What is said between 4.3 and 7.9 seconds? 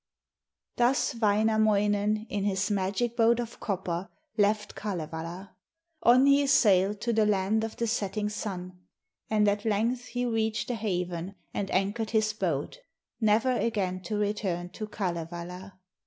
left Kalevala. On he sailed to the land of the